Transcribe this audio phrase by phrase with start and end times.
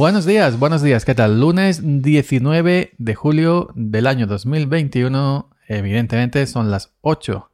[0.00, 1.40] Buenos días, buenos días, ¿qué tal?
[1.40, 7.50] Lunes 19 de julio del año 2021, evidentemente son las 8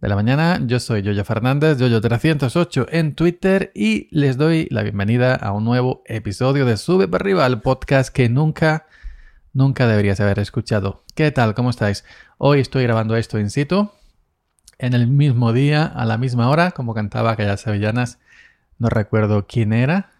[0.00, 0.60] de la mañana.
[0.66, 6.02] Yo soy Yoyo Fernández, Yoyo308 en Twitter y les doy la bienvenida a un nuevo
[6.06, 8.88] episodio de Sube para arriba, el podcast que nunca,
[9.52, 11.04] nunca deberías haber escuchado.
[11.14, 11.54] ¿Qué tal?
[11.54, 12.04] ¿Cómo estáis?
[12.38, 13.88] Hoy estoy grabando esto in situ,
[14.78, 18.18] en el mismo día, a la misma hora, como cantaba aquellas sevillanas.
[18.80, 20.10] No recuerdo quién era,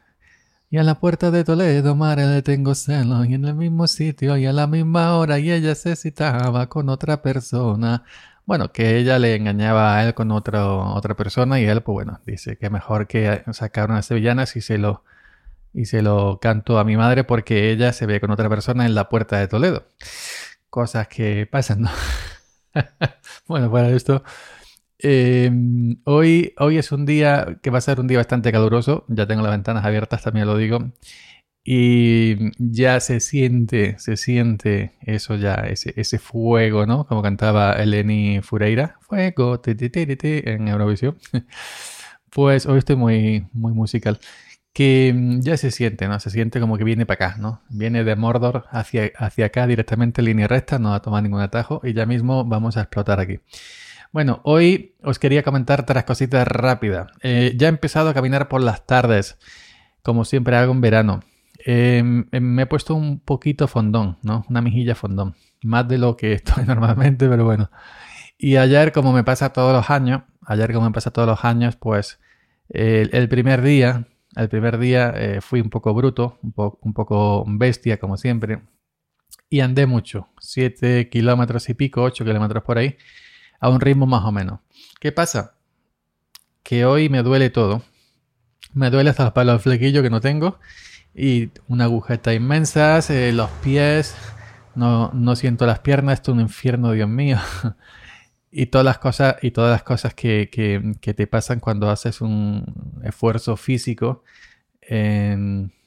[0.75, 4.37] y a la puerta de Toledo, madre, le tengo celo, y en el mismo sitio
[4.37, 8.03] y a la misma hora, y ella se citaba con otra persona.
[8.45, 12.57] Bueno, que ella le engañaba a él con otra persona, y él, pues bueno, dice
[12.59, 15.05] que mejor que sacar unas sevillanas y se lo,
[15.73, 18.97] y se lo canto a mi madre porque ella se ve con otra persona en
[18.97, 19.85] la puerta de Toledo.
[20.71, 21.91] Cosas que pasan, ¿no?
[23.47, 24.25] bueno, para esto,
[24.99, 29.05] Em, hoy, hoy es un día que va a ser un día bastante caluroso.
[29.09, 30.93] Ya tengo las ventanas abiertas, también lo digo.
[31.67, 37.07] Y ya se siente, se siente eso ya, ese, ese fuego, ¿no?
[37.07, 38.99] Como cantaba Eleni Fureira.
[39.01, 39.91] Fuego, ti, ti,
[40.45, 41.19] en Eurovisión.
[42.31, 44.19] Pues hoy estoy muy, muy musical.
[44.73, 46.19] Que mm, ya se siente, ¿no?
[46.21, 47.63] Se siente como que viene para acá, ¿no?
[47.71, 51.41] Viene de Mordor hacia, hacia acá directamente en línea recta, no va a tomar ningún
[51.41, 53.39] atajo y ya mismo vamos a explotar aquí.
[54.15, 57.11] Bueno, hoy os quería comentar tres cositas rápidas.
[57.25, 59.41] Eh, ya he empezado a caminar por las tardes,
[60.03, 61.25] como siempre hago en verano.
[61.59, 64.45] Em, me he puesto un poquito fondón, ¿no?
[64.49, 65.35] Una mejilla fondón.
[65.65, 67.73] Más de lo que estoy normalmente, pero bueno.
[68.39, 71.75] Y ayer, como me pasa todos los años, ayer como me pasa todos los años,
[71.75, 72.21] pues
[72.69, 74.07] el, primer día,
[74.37, 78.61] el primer día eh, fui un poco bruto, un, un poco bestia, como siempre.
[79.51, 82.97] Y andé mucho, 7 kilómetros y pico, 8 kilómetros por ahí
[83.65, 84.61] a un ritmo más o menos.
[85.01, 85.55] ¿Qué pasa?
[86.63, 87.83] Que hoy me duele todo.
[88.75, 90.59] Me duele hasta los flequillos que no tengo.
[91.15, 93.01] Y una agujeta inmensa,
[93.33, 94.15] los pies,
[94.75, 97.39] no, no, siento las piernas, esto es un infierno, Dios mío.
[98.51, 103.01] y todas las cosas, y todas las cosas que, que, te pasan cuando haces un
[103.03, 104.25] esfuerzo físico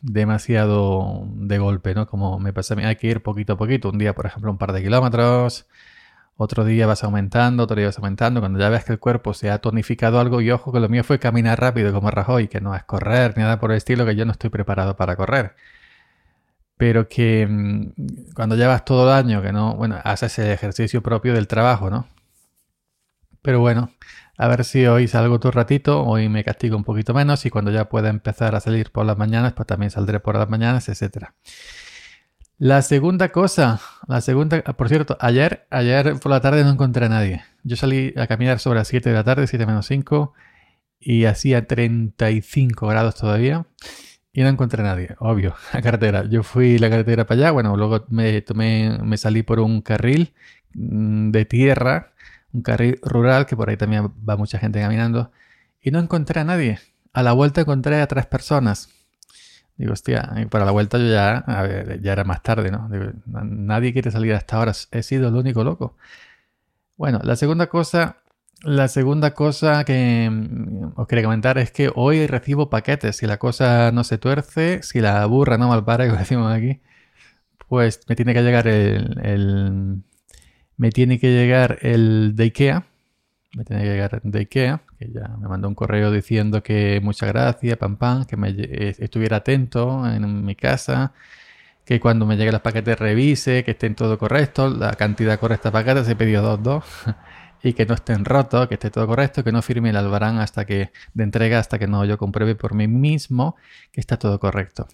[0.02, 2.08] demasiado de golpe, ¿no?
[2.08, 3.90] Como me pasa a mí, hay que ir poquito a poquito.
[3.90, 5.68] Un día, por ejemplo, un par de kilómetros,
[6.38, 8.40] otro día vas aumentando, otro día vas aumentando.
[8.40, 11.04] Cuando ya ves que el cuerpo se ha tonificado algo, y ojo que lo mío
[11.04, 14.16] fue caminar rápido como Rajoy, que no es correr ni nada por el estilo, que
[14.16, 15.56] yo no estoy preparado para correr.
[16.78, 21.34] Pero que mm, cuando llevas todo el año, que no, bueno, haces el ejercicio propio
[21.34, 22.08] del trabajo, ¿no?
[23.42, 23.92] Pero bueno,
[24.38, 27.72] a ver si hoy salgo otro ratito, hoy me castigo un poquito menos y cuando
[27.72, 31.34] ya pueda empezar a salir por las mañanas, pues también saldré por las mañanas, etcétera.
[32.60, 37.10] La segunda cosa, la segunda, por cierto, ayer, ayer por la tarde no encontré a
[37.10, 37.44] nadie.
[37.64, 40.34] Yo salí a caminar sobre las 7 de la tarde, 7 menos 5,
[41.00, 43.68] y hacía 35 grados todavía.
[44.34, 46.26] Y no encontré a nadie, obvio, la carretera.
[46.26, 50.34] Yo fui la carretera para allá, bueno, luego me tomé, me salí por un carril
[50.74, 52.14] mm, de tierra,
[52.54, 55.32] un carril rural, que por ahí también va mucha gente caminando,
[55.80, 56.80] y no encontré a nadie.
[57.14, 58.90] A la vuelta encontré a tres personas.
[59.78, 62.90] Digo, hostia, para la vuelta yo ya, a ya era más tarde, ¿no?
[63.28, 65.96] nadie quiere salir hasta ahora, he sido el único loco.
[66.98, 68.18] Bueno, la segunda cosa,
[68.64, 73.18] la segunda cosa que mm, os quería comentar es que hoy recibo paquetes.
[73.18, 76.82] Si la cosa no se tuerce, si la burra no malpara, como decimos aquí,
[77.68, 80.04] pues me tiene que llegar el, el
[80.78, 82.88] me tiene que llegar el de Ikea
[83.58, 87.30] me tiene que llegar de Ikea, que ya me mandó un correo diciendo que muchas
[87.30, 91.14] gracias, pam pam, que me eh, estuviera atento en mi casa,
[91.84, 95.74] que cuando me llegue los paquetes revise, que estén todo correcto, la cantidad correcta de
[95.74, 96.84] paquetes, se pidió dos, dos,
[97.64, 100.66] y que no estén rotos, que esté todo correcto, que no firme el albarán hasta
[100.66, 103.56] que, de entrega hasta que no yo compruebe por mí mismo
[103.92, 104.88] que está todo correcto.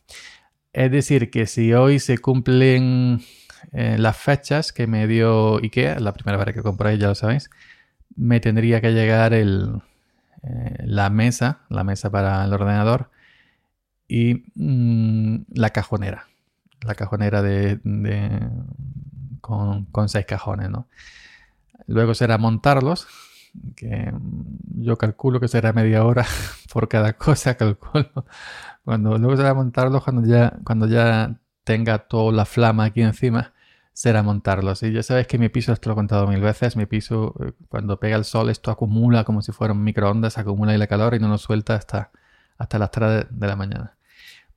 [0.71, 3.21] Es decir, que si hoy se cumplen
[3.73, 7.49] eh, las fechas que me dio IKEA, la primera vez que compré, ya lo sabéis,
[8.15, 9.81] me tendría que llegar el,
[10.43, 13.09] eh, la mesa, la mesa para el ordenador
[14.07, 16.27] y mm, la cajonera.
[16.81, 17.79] La cajonera de,
[19.39, 20.87] con, seis cajones, ¿no?
[21.87, 23.07] Luego será montarlos,
[23.75, 24.13] que
[24.75, 26.25] yo calculo que será media hora
[26.73, 28.25] por cada cosa, calculo.
[28.83, 33.53] Cuando luego será montarlos cuando ya, cuando ya tenga toda la flama aquí encima
[33.93, 34.83] será montarlos.
[34.83, 37.51] Y ya sabes que mi piso, esto lo he contado mil veces, mi piso eh,
[37.69, 41.13] cuando pega el sol esto acumula como si fuera un microondas, acumula ahí la calor
[41.15, 42.11] y no nos suelta hasta,
[42.57, 43.95] hasta las 3 de, la mañana.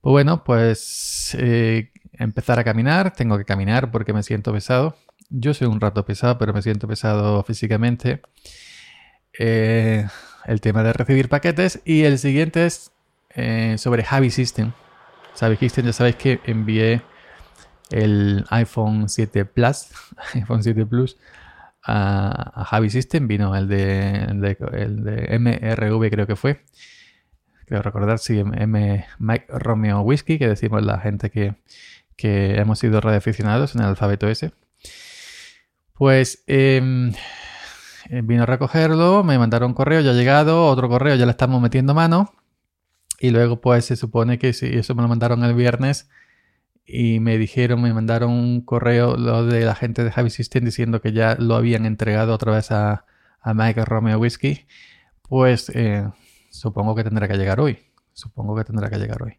[0.01, 4.97] Pues bueno, pues eh, empezar a caminar, tengo que caminar porque me siento pesado.
[5.29, 8.21] Yo soy un rato pesado, pero me siento pesado físicamente.
[9.37, 10.07] Eh,
[10.45, 12.91] el tema de recibir paquetes y el siguiente es
[13.77, 14.71] sobre Javi System.
[15.37, 17.03] Xavi System, ya sabéis que envié
[17.91, 19.87] el iPhone 7 Plus,
[20.33, 21.17] iPhone 7 Plus
[21.83, 26.63] a, Javi System, vino el de, el de, MRV creo que fue.
[27.65, 31.55] Creo recordar, sí, M, Mike Romeo Whiskey, que decimos la gente que,
[32.17, 34.51] hemos sido radioaficionados en el alfabeto S.
[35.93, 37.13] Pues em,
[38.09, 41.93] vino a recogerlo, me mandaron correo, ya ha llegado, otro correo, ya le estamos metiendo
[41.93, 42.33] mano.
[43.19, 46.09] Y luego pues se supone que si eso me lo mandaron el viernes,
[46.87, 51.01] y me dijeron, me mandaron un correo lo de la gente de Javi System diciendo
[51.01, 53.05] que ya lo habían entregado otra vez a,
[53.41, 54.65] a Mike Romeo Whiskey,
[55.21, 56.09] pues eh,
[56.49, 57.79] supongo que tendrá que llegar hoy.
[58.13, 59.37] Supongo que tendrá que llegar hoy.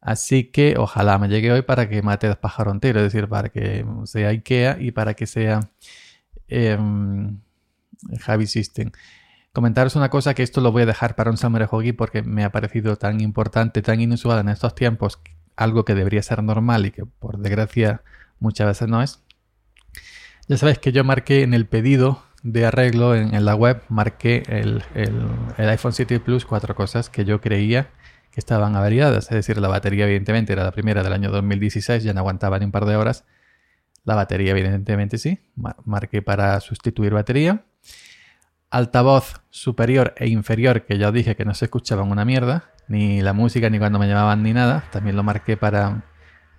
[0.00, 3.84] Así que ojalá me llegue hoy para que mate dos pájaros es decir, para que
[4.04, 5.60] sea IKEA y para que sea
[6.46, 7.40] em,
[8.20, 8.92] Javi System.
[9.52, 12.44] Comentaros una cosa que esto lo voy a dejar para un Summer Hockey porque me
[12.44, 15.20] ha parecido tan importante, tan inusual en estos tiempos
[15.58, 18.02] algo que debería ser normal y que por desgracia
[18.38, 19.20] muchas veces no es.
[20.46, 24.82] Ya sabéis que yo marqué en el pedido de arreglo en, la web, marqué el,
[25.58, 27.90] iPhone 7 Plus cuatro cosas que yo creía
[28.30, 29.24] que estaban averiadas.
[29.24, 32.64] Es decir, la batería evidentemente era la primera del año 2016, ya no aguantaba ni
[32.64, 33.24] un par de horas.
[34.04, 35.40] La batería evidentemente sí,
[35.84, 37.64] marqué para sustituir batería.
[38.70, 43.20] Altavoz superior e inferior, que ya os dije que no se escuchaban una mierda ni
[43.20, 44.84] la música, ni cuando me llamaban, ni nada.
[44.90, 46.04] También lo marqué para,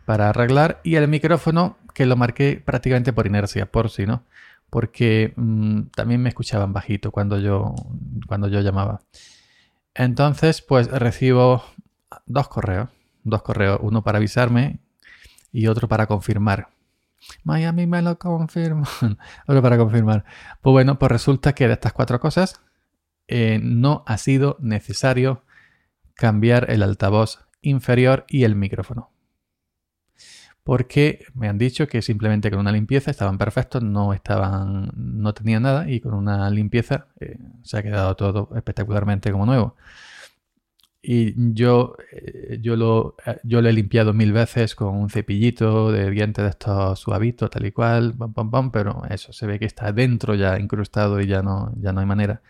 [0.06, 0.80] para arreglar.
[0.84, 4.24] Y el micrófono, que lo marqué prácticamente por inercia, por si, ¿no?
[4.70, 7.74] Porque mm, también me escuchaban bajito cuando yo,
[8.28, 9.02] cuando yo llamaba.
[9.96, 11.64] Entonces, pues recibo
[12.26, 12.90] dos correos.
[13.24, 14.80] Dos correos, uno para avisarme
[15.52, 16.70] y otro para confirmar.
[17.44, 18.88] Miami me lo confirma.
[19.48, 20.26] otro para confirmar.
[20.62, 22.62] Pues bueno, pues resulta que de estas cuatro cosas
[23.28, 25.44] eh, no ha sido necesario
[26.16, 29.12] cambiar el altavoz inferior y el micrófono.
[30.64, 35.64] Porque me han dicho que simplemente con una limpieza estaban perfectos, no estaban, no tenían
[35.64, 39.76] nada y con una limpieza eh, se ha quedado todo espectacularmente como nuevo.
[41.02, 45.92] Y yo, eh, yo, lo, eh, yo lo he limpiado mil veces con un cepillito
[45.92, 48.16] de dientes de estos suavitos, tal y cual,
[48.74, 52.06] pero eso se ve que está dentro ya incrustado y ya no, ya no hay
[52.06, 52.42] manera.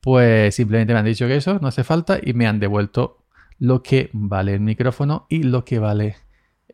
[0.00, 3.24] Pues simplemente me han dicho que eso no hace falta y me han devuelto
[3.60, 6.16] lo que vale el micrófono y lo que vale...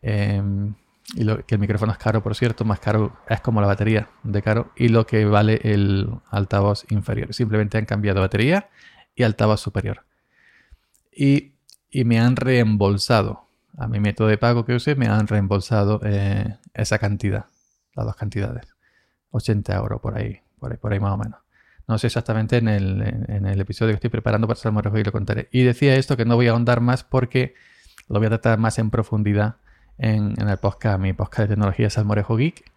[0.02, 0.74] Em,
[1.14, 4.10] y lo, que el micrófono es caro, por cierto, más caro es como la batería
[4.24, 7.32] de caro y lo que vale el altavoz inferior.
[7.34, 8.68] Simplemente han cambiado batería
[9.14, 10.07] y altavoz superior.
[11.20, 11.54] Y,
[12.04, 13.44] me han reembolsado.
[13.76, 17.46] A mi método de pago que usé me han reembolsado eh, esa cantidad,
[17.94, 18.68] las dos cantidades.
[19.32, 21.40] 80 euros por ahí, por ahí, por ahí más o menos.
[21.88, 25.48] No sé exactamente en el, episodio que estoy preparando para Salmorejo y lo contaré.
[25.50, 27.54] Y decía esto que no voy a ahondar más porque
[28.08, 29.56] lo voy a tratar más en profundidad
[29.96, 32.70] en, el podcast, mi podcast de tecnología Salmorejo Geek.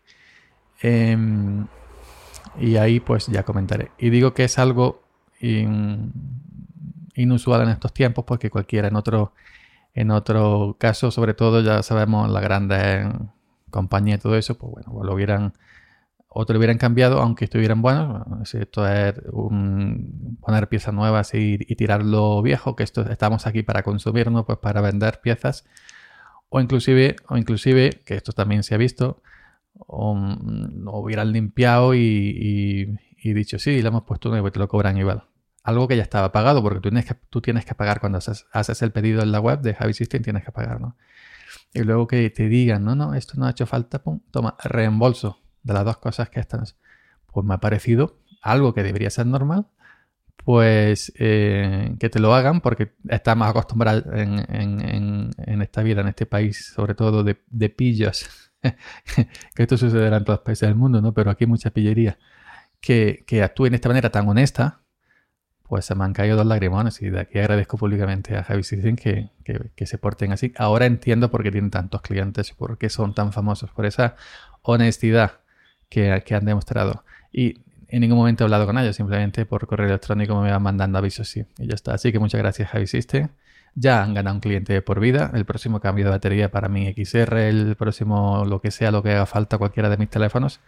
[0.82, 1.68] Em,
[2.60, 3.92] y ahí pues ya comentaré.
[4.00, 5.04] Y digo que es algo
[7.16, 9.34] inusual en estos tiempos porque cualquiera en otro,
[9.94, 13.10] en otro caso, sobre todo ya sabemos la grande
[13.70, 15.54] compañía y todo eso, pues bueno, pues lo hubieran
[16.34, 18.54] o te lo hubieran cambiado aunque estuvieran buenos.
[18.54, 19.16] Esto es
[20.40, 24.80] poner piezas nuevas y, tirar lo viejo, que esto estamos aquí para consumirnos, pues para
[24.82, 25.66] vender piezas.
[26.50, 29.22] O inclusive, o inclusive, que esto también se ha visto,
[29.88, 30.14] o,
[30.94, 35.24] hubieran limpiado y, dicho, sí, le hemos puesto nuevo y te lo cobran igual.
[35.64, 38.82] Algo que ya estaba pagado, porque tú tienes que, tú tienes que pagar cuando haces,
[38.82, 40.98] el pedido en la web de Javi System, tienes que pagar, ¿no?
[41.74, 45.40] Y luego que te digan, no, no, esto no ha hecho falta, pum, toma, reembolso
[45.64, 46.64] de las dos cosas que están,
[47.32, 49.68] pues me ha parecido algo que debería ser normal,
[50.44, 56.26] pues eh, que te lo hagan porque estás más acostumbrado en, esta vida, en este
[56.26, 58.52] país, sobre todo de, de pillos,
[59.56, 61.14] que esto sucederá en todos los países del mundo, ¿no?
[61.14, 62.18] Pero aquí hay mucha pillería,
[62.80, 64.82] que, que de esta manera tan honesta,
[65.72, 68.98] pues se me han caído dos lagrimones y de aquí agradezco públicamente a Javi Citizen
[68.98, 70.52] que, que, se porten así.
[70.58, 74.18] Ahora entiendo por qué tienen tantos clientes por qué son tan famosos, por esa
[74.64, 75.40] honestidad
[75.88, 77.06] que, han demostrado.
[77.32, 80.98] Y en ningún momento he hablado con ellos, simplemente por correo electrónico me van mandando
[80.98, 81.94] avisos sí, y ya está.
[81.94, 83.30] Así que muchas gracias Javi System.
[83.74, 85.32] Ya han ganado un cliente por vida.
[85.34, 89.12] El próximo cambio de batería para mi XR, el próximo lo que sea, lo que
[89.12, 90.60] haga falta cualquiera de mis teléfonos,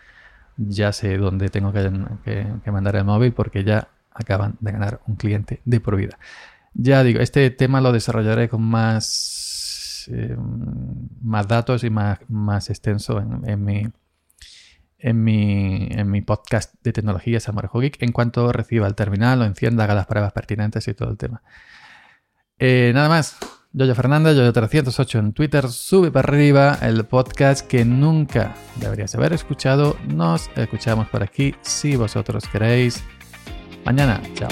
[0.57, 5.61] ya sé dónde tengo que, mandar el móvil porque ya acaban de ganar un cliente
[5.65, 6.17] de por vida.
[6.73, 10.35] Ya digo, este tema lo desarrollaré con más, eh,
[11.21, 13.87] más datos y más, más extenso en mi
[15.03, 19.45] en mi, en mi podcast de tecnología Samurai Geek en cuanto reciba el terminal, lo
[19.45, 21.43] encienda, haga las pruebas pertinentes y todo el tema.
[22.57, 23.37] Eh, nada más,
[23.73, 29.97] Yoyo Fernández, Yoyo308 en Twitter, sube para arriba el podcast que nunca deberías haber escuchado.
[30.07, 33.03] Nos escuchamos por aquí si vosotros queréis.
[33.83, 34.47] 反正呢，叫。